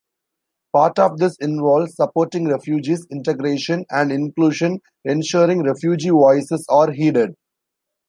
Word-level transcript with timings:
Part 0.73 0.97
of 0.97 1.19
this 1.19 1.37
involves 1.41 1.95
supporting 1.95 2.47
refugees' 2.47 3.05
integration 3.11 3.85
and 3.91 4.11
inclusion, 4.11 4.79
ensuring 5.05 5.61
refugee 5.63 6.09
voices 6.09 6.65
are 6.69 6.89
heeded. 6.91 7.35